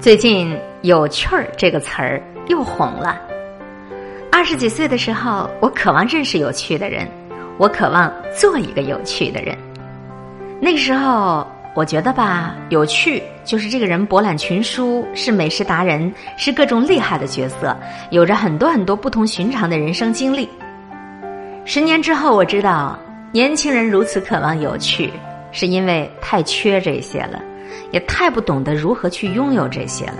[0.00, 3.20] 最近“有趣儿”这个词儿又红了。
[4.32, 7.06] 二十几岁的时候，我渴望认识有趣的人，
[7.58, 9.54] 我渴望做一个有趣的人。
[10.58, 17.76] 那个时候，我觉得吧，有趣就是这个人博览群书，是美食达人，是各种厉害的角色，
[18.10, 20.48] 有着很多很多不同寻常的人生经历。
[21.66, 22.98] 十年之后，我知道
[23.32, 25.12] 年轻人如此渴望有趣，
[25.52, 27.38] 是因为太缺这些了。
[27.90, 30.18] 也太不懂得如何去拥有这些了。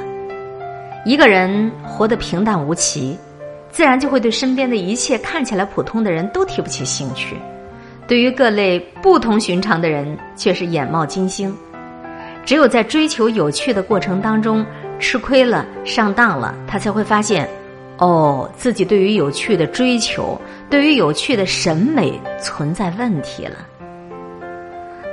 [1.05, 3.16] 一个人活得平淡无奇，
[3.70, 7.37] 自然就会对身边的一切看起来普通的人都提不起兴趣。
[8.07, 11.57] 对于各类不同寻常的人，却是眼冒金星。
[12.45, 14.66] 只有在追求有趣的过程当中
[14.98, 17.48] 吃亏了、上当了，他才会发现，
[17.98, 23.57] 哦，自己对于有趣的追求，对于有趣的审美存在问题了。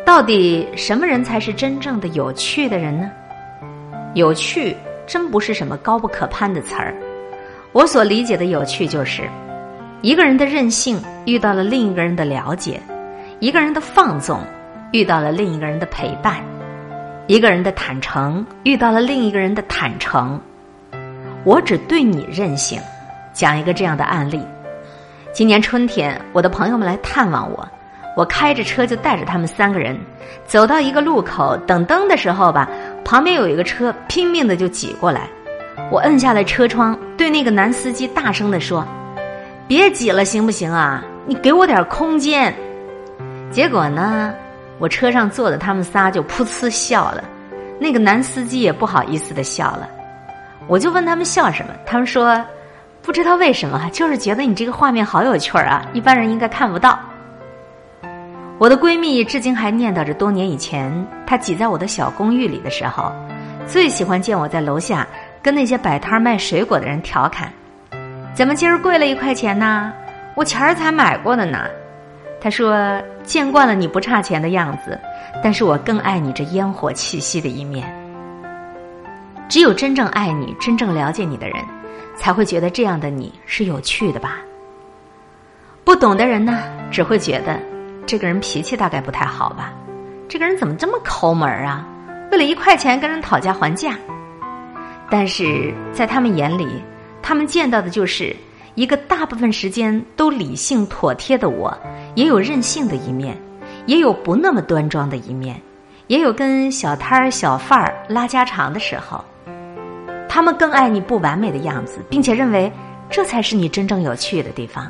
[0.07, 3.11] 到底什么人才是真正的有趣的人呢？
[4.13, 4.73] 有趣
[5.05, 6.95] 真不是什么高不可攀的词儿。
[7.73, 9.23] 我所理解的有趣，就是
[10.01, 12.79] 一个人的任性遇到了另一个人的了解，
[13.41, 14.39] 一个人的放纵
[14.93, 16.37] 遇到了另一个人的陪伴，
[17.27, 20.39] 一个人的坦诚遇到了另一个人的坦诚。
[21.43, 22.79] 我只对你任性。
[23.33, 24.41] 讲一个这样的案例：
[25.33, 27.67] 今年春天，我的朋友们来探望我。
[28.17, 29.95] 我开着车就带着他们三个人
[30.47, 32.67] 走到一个路口等灯的时候吧，
[33.05, 35.29] 旁边有一个车拼命的就挤过来，
[35.91, 38.83] 我摁下了车窗，对那个男司机大声的说
[39.69, 41.05] ：“别挤了，行不行啊？
[41.27, 42.51] 你给我点空间。”
[43.53, 44.33] 结果呢，
[44.79, 47.23] 我车上坐的他们仨就噗呲笑了，
[47.79, 49.87] 那个男司机也不好意思的笑了。
[50.65, 52.43] 我就问他们笑什么，他们说
[53.03, 56.97] 不知道为什么，就是觉得你这个画面好有趣儿啊，一般人应该看不到。
[58.59, 60.91] 我的闺蜜至今还念叨着多年以前，
[61.27, 63.11] 她挤在我的小公寓里的时候，
[63.67, 65.05] 最喜欢见我在楼下
[65.43, 67.53] 跟那些摆摊卖水果的人调侃
[68.33, 69.93] ：“怎么今儿贵了一块钱呢？
[70.33, 71.65] 我前儿才买过的呢。”
[72.41, 74.99] 她说：“见惯了你不差钱的样子，
[75.43, 77.87] 但是我更爱你这烟火气息的一面。
[79.47, 81.63] 只有真正爱你、真正了解你的人，
[82.15, 84.39] 才会觉得这样的你是有趣的吧。
[85.83, 87.55] 不懂的人呢，只会觉得。”
[88.07, 89.73] 这个人脾气大概不太好吧？
[90.29, 91.85] 这个人怎么这么抠门啊？
[92.31, 93.95] 为了一块钱跟人讨价还价。
[95.09, 96.81] 但是在他们眼里，
[97.21, 98.33] 他们见到的就是
[98.75, 101.77] 一个大部分时间都理性妥帖的我，
[102.15, 103.37] 也有任性的一面，
[103.87, 105.61] 也有不那么端庄的一面，
[106.07, 109.21] 也有跟小摊儿小贩儿拉家常的时候。
[110.29, 112.71] 他们更爱你不完美的样子，并且认为
[113.09, 114.89] 这才是你真正有趣的地方。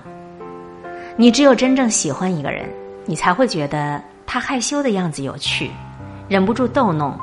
[1.15, 2.69] 你只有真正喜欢一个人。
[3.09, 5.71] 你才会觉得他害羞的样子有趣，
[6.27, 7.17] 忍不住逗弄；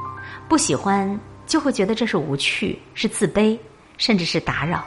[0.48, 3.56] 不喜欢就会觉得这是无趣，是自卑，
[3.98, 4.82] 甚至是打扰。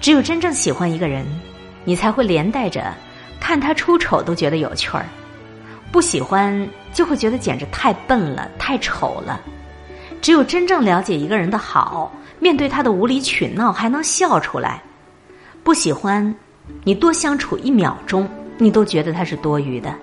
[0.00, 1.26] 只有真正喜欢一个人，
[1.84, 2.94] 你才会连带着
[3.38, 5.04] 看他出丑都觉得有趣儿；
[5.92, 9.38] 不喜欢就会觉得简直太笨了，太丑了。
[10.22, 14.80] 只有真正了解一个人的好，面对他的无理取闹还能笑出来；
[15.62, 16.34] 不喜欢，
[16.84, 18.26] 你多相处一秒钟。
[18.62, 19.94] 你都觉得它是多余的，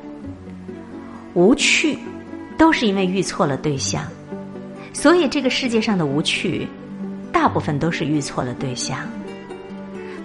[1.36, 1.96] 无趣，
[2.58, 4.04] 都是因为遇错了对象，
[4.92, 6.68] 所以这个世界上的无趣，
[7.32, 8.98] 大部分都是遇错了对象。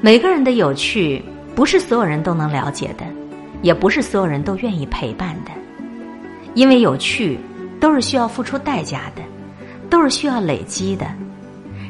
[0.00, 1.22] 每个人的有趣，
[1.54, 3.04] 不是所有人都能了解的，
[3.60, 5.50] 也不是所有人都愿意陪伴的，
[6.54, 7.38] 因为有趣
[7.78, 9.22] 都是需要付出代价的，
[9.90, 11.06] 都是需要累积的。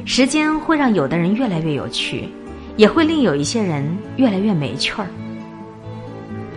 [0.05, 2.29] 时间会让有的人越来越有趣，
[2.77, 5.07] 也会令有一些人越来越没趣儿。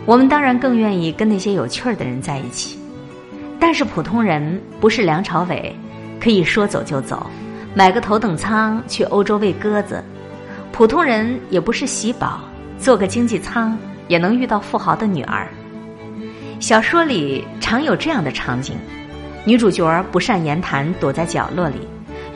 [0.05, 2.77] 我们当然更愿意跟那些有趣儿的人在一起，
[3.59, 5.75] 但是普通人不是梁朝伟，
[6.19, 7.25] 可以说走就走，
[7.73, 9.95] 买个头等舱去欧洲喂鸽子；
[10.71, 12.39] 普通人也不是喜宝，
[12.77, 13.75] 坐个经济舱
[14.07, 15.47] 也能遇到富豪的女儿。
[16.59, 18.75] 小说里常有这样的场景：
[19.43, 21.79] 女主角不善言谈，躲在角落里，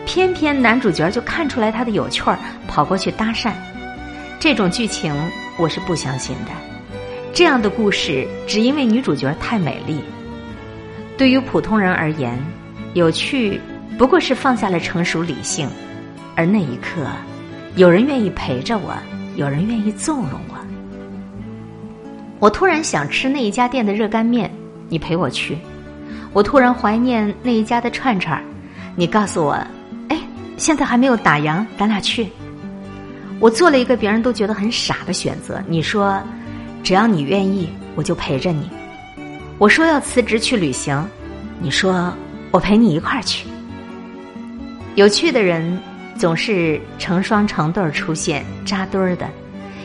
[0.08, 2.38] 偏偏男主角就看出来她的有趣儿，
[2.68, 3.52] 跑过去搭讪。
[4.40, 5.14] 这种剧情
[5.58, 6.69] 我是不相信的。
[7.40, 10.02] 这样的故事，只因为女主角太美丽。
[11.18, 12.38] 对于普通人而言，
[12.96, 13.62] 有趣
[13.98, 15.66] 不过是放下了成熟理性，
[16.36, 17.08] 而那一刻，
[17.78, 18.94] 有人愿意陪着我，
[19.38, 20.56] 有人愿意纵容我。
[22.40, 24.52] 我突然想吃那一家店的热干面，
[24.90, 25.56] 你陪我去；
[26.34, 28.44] 我突然怀念那一家的串串，
[28.98, 29.52] 你告诉我，
[30.10, 30.20] 哎，
[30.58, 32.28] 现在还没有打烊，咱俩去。
[33.40, 36.22] 我做了一个别人都觉得很傻的选择，你说。
[36.84, 38.70] 只要你愿意，我就陪着你。
[39.58, 41.06] 我说要辞职去旅行，
[41.60, 42.14] 你说
[42.52, 43.48] 我陪你一块儿去。
[44.96, 45.80] 有趣的人
[46.18, 49.30] 总是成双成对出现，扎堆儿的，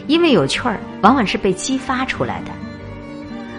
[0.06, 2.50] 因为有趣儿往往是被激发出来的。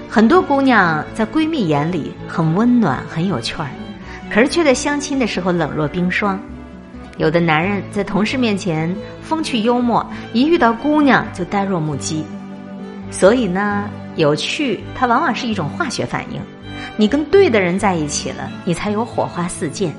[0.10, 3.70] 很多姑娘在闺蜜眼里很温暖、很有趣儿，
[4.34, 6.40] 可是却在相亲的时候冷若冰霜。
[7.18, 12.26] 有的男人在同事面前风趣幽默，一遇到姑娘就呆若木鸡。
[13.18, 16.42] 所以呢，有趣它往往是一种化学反应。
[16.98, 19.94] 你跟对的人在一起了，你才有火花四溅。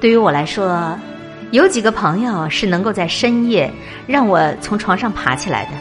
[0.00, 0.96] 对于我来说，
[1.50, 3.68] 有几个朋友是能够在深夜
[4.06, 5.72] 让我从床上爬起来的。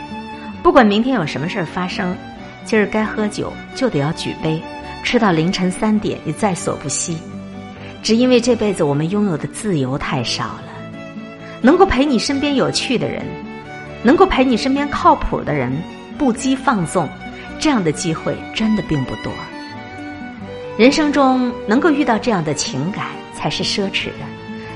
[0.64, 2.18] 不管明天有什么事儿发生，
[2.66, 4.60] 今儿该喝酒就得要举杯，
[5.04, 7.20] 吃到凌晨三点也在所不惜。
[8.02, 10.74] 只因为这辈子我们拥有的自由太少了，
[11.62, 13.24] 能够陪你身边有趣的人，
[14.02, 15.72] 能够陪你身边靠谱的人，
[16.18, 17.08] 不羁放纵，
[17.60, 19.32] 这样的机会真的并不多。
[20.78, 24.26] 人生中能够遇到这样的情感，才是奢侈的，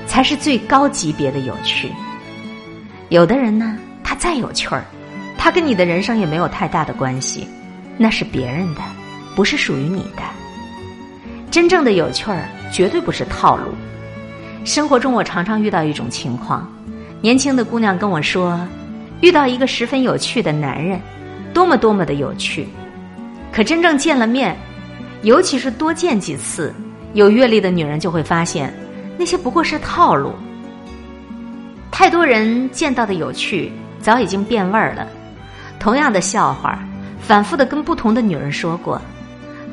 [0.06, 1.90] 才是最高级别的有趣。
[3.10, 4.84] 有的人呢，他再有趣儿，
[5.36, 7.46] 他跟你的人生也没有太大的关系，
[7.98, 8.80] 那是别人的，
[9.34, 10.22] 不是属于你的。
[11.50, 13.74] 真正的有趣儿，绝对不是套路。
[14.64, 16.70] 生活中，我常常遇到一种情况：
[17.20, 18.60] 年轻的姑娘跟我说，
[19.20, 21.00] 遇到一个十分有趣的男人，
[21.52, 22.66] 多么多么的有趣。
[23.52, 24.56] 可真正见了面，
[25.22, 26.72] 尤其是多见几次，
[27.14, 28.72] 有阅历的女人就会发现，
[29.18, 30.32] 那些不过是套路。
[31.90, 35.06] 太多人见到的有趣，早已经变味儿了。
[35.78, 36.78] 同样的笑话，
[37.20, 38.98] 反复的跟不同的女人说过；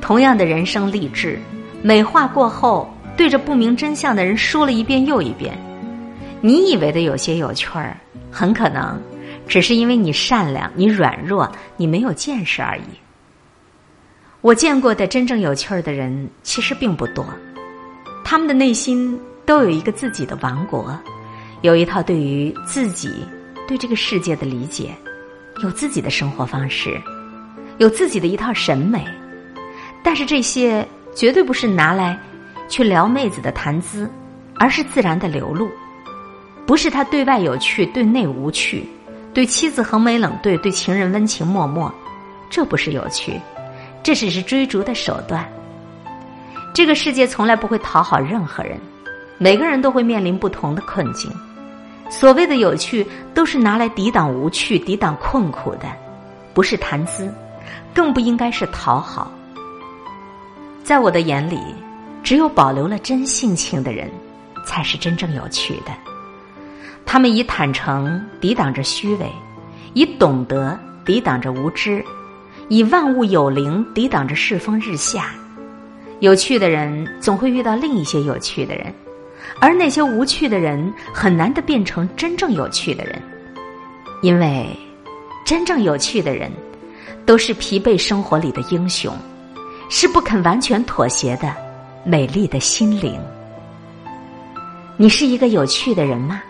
[0.02, 1.40] 同样的人生励志。
[1.84, 5.58] 美化过后，对着不明真相的人说了一遍又一遍。
[6.42, 7.96] 你以为的有些有趣儿，
[8.32, 9.00] 很可能
[9.48, 12.82] 只是因为你善良、你软弱、你没有见识而已。
[14.42, 17.26] 我见过的真正有趣儿的人其实并不多，
[18.24, 20.98] 他们的内心都有一个自己的王国，
[21.62, 23.26] 有一套对于自己、
[23.68, 24.94] 对这个世界的理解，
[25.64, 27.02] 有自己的生活方式，
[27.78, 29.04] 有自己的一套审美。
[30.04, 30.88] 但是这些。
[31.16, 32.16] 绝对不是拿来
[32.70, 34.08] 去撩妹子的谈资，
[34.60, 35.68] 而是自然的流露。
[36.68, 38.88] 不是他对外有趣，对内无趣，
[39.34, 41.92] 对妻子横眉冷对，对情人温情脉脉，
[42.50, 43.40] 这不是有趣，
[44.02, 45.48] 这只是追逐的手段。
[46.74, 48.80] 这个世界从来不会讨好任何人，
[49.38, 51.32] 每个人都会面临不同的困境。
[52.10, 55.88] 所谓的有趣，都是拿来抵挡无趣、抵挡困苦的，
[56.54, 57.32] 不是谈资，
[57.94, 59.32] 更不应该是讨好。
[60.84, 61.60] 在我的眼里，
[62.24, 64.10] 只有保留了真性情的人，
[64.66, 65.92] 才是真正有趣的。
[67.08, 69.32] 他们以坦诚抵挡着虚伪，
[69.94, 72.04] 以懂得抵挡着无知，
[72.68, 75.32] 以万物有灵抵挡着世风日下。
[76.20, 78.94] 有趣的人总会遇到另一些有趣的人，
[79.62, 83.22] 而那些无趣的人很难的变成真正有趣的人，
[84.22, 84.68] 因为
[85.46, 86.52] 真正有趣的人
[87.26, 89.16] 都是疲惫生活里的英雄。
[89.90, 91.56] 是不肯完全妥协的
[92.04, 93.18] 美丽的心灵。
[94.98, 96.44] 你是一个有趣的人吗？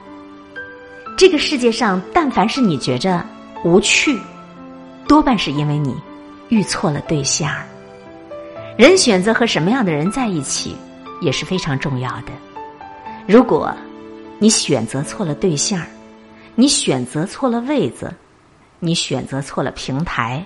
[1.18, 3.25] 这个世界上，但凡是你觉着
[3.66, 4.16] 无趣，
[5.08, 5.96] 多半是因为你
[6.50, 7.52] 遇错了对象。
[8.78, 10.75] 人选择和什么样的人在一起
[11.19, 12.28] 也是非常重要的。
[13.28, 13.75] 如果
[14.38, 15.81] 你选择错了对象，
[16.54, 18.14] 你选择错了位子，
[18.78, 20.45] 你选择错了平台，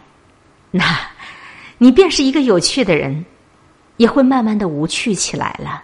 [0.72, 0.86] 那。
[1.78, 3.26] 你便是一个有趣的人，
[3.98, 5.84] 也会慢慢的无趣起来了。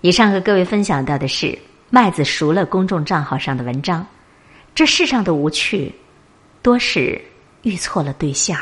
[0.00, 1.58] 以上和各位分享到的是
[1.94, 4.06] 麦子熟了公众账号上的文章。
[4.74, 5.94] 这世上的无趣，
[6.62, 7.20] 多是
[7.64, 8.58] 遇错了对象。